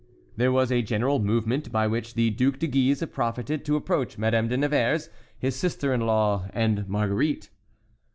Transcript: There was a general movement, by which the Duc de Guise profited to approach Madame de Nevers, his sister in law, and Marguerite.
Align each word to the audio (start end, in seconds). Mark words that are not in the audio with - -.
There 0.35 0.51
was 0.51 0.71
a 0.71 0.81
general 0.81 1.19
movement, 1.19 1.71
by 1.71 1.85
which 1.85 2.15
the 2.15 2.31
Duc 2.31 2.57
de 2.57 2.65
Guise 2.65 3.03
profited 3.05 3.63
to 3.65 3.75
approach 3.75 4.17
Madame 4.17 4.47
de 4.47 4.57
Nevers, 4.57 5.11
his 5.37 5.55
sister 5.55 5.93
in 5.93 6.01
law, 6.01 6.49
and 6.55 6.89
Marguerite. 6.89 7.51